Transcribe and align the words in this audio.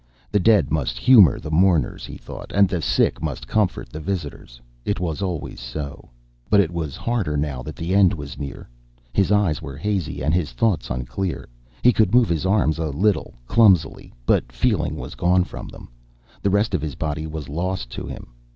The 0.31 0.39
dead 0.39 0.71
must 0.71 0.97
humor 0.97 1.39
the 1.39 1.51
mourners, 1.51 2.05
he 2.07 2.17
thought, 2.17 2.51
and 2.55 2.67
the 2.67 2.81
sick 2.81 3.21
must 3.21 3.47
comfort 3.47 3.89
the 3.91 3.99
visitors. 3.99 4.59
It 4.83 4.99
was 4.99 5.21
always 5.21 5.59
so. 5.59 6.09
But 6.49 6.59
it 6.59 6.71
was 6.73 6.95
harder, 6.95 7.37
now 7.37 7.61
that 7.61 7.75
the 7.75 7.93
end 7.93 8.15
was 8.15 8.39
near. 8.39 8.67
His 9.13 9.31
eyes 9.31 9.61
were 9.61 9.77
hazy, 9.77 10.23
and 10.23 10.33
his 10.33 10.53
thoughts 10.53 10.89
unclear. 10.89 11.47
He 11.83 11.93
could 11.93 12.15
move 12.15 12.29
his 12.29 12.47
arms 12.47 12.79
a 12.79 12.87
little, 12.87 13.35
clumsily, 13.45 14.11
but 14.25 14.51
feeling 14.51 14.95
was 14.95 15.13
gone 15.13 15.43
from 15.43 15.67
them. 15.67 15.87
The 16.41 16.49
rest 16.49 16.73
of 16.73 16.81
his 16.81 16.95
body 16.95 17.27
was 17.27 17.47
lost 17.47 17.91
to 17.91 18.07
him. 18.07 18.33